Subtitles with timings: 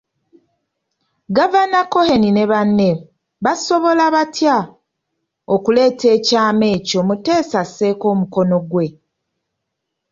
[1.35, 2.89] Gavana Cohen ne banne
[3.43, 4.57] basobola batya
[5.53, 8.85] okuleeta ekyama ekyo Muteesa asseeko omukono ggwe.